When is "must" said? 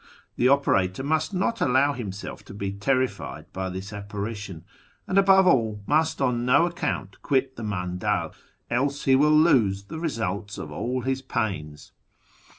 1.03-1.31, 5.85-6.19